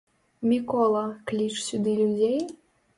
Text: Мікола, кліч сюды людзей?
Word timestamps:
Мікола, 0.51 1.03
кліч 1.29 1.55
сюды 1.69 1.97
людзей? 2.05 2.39